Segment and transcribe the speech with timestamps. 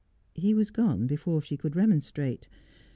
[0.33, 2.49] He was gone before she could remonstrate.